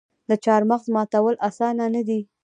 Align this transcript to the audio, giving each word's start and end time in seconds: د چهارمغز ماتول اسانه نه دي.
د 0.29 0.31
چهارمغز 0.43 0.85
ماتول 0.95 1.35
اسانه 1.47 1.85
نه 1.95 2.01
دي. 2.07 2.19